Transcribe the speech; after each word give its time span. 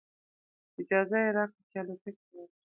اجازه 0.79 1.17
یې 1.23 1.29
راکړه 1.37 1.63
چې 1.71 1.75
الوتکې 1.81 2.21
ته 2.27 2.31
ورشم. 2.37 2.63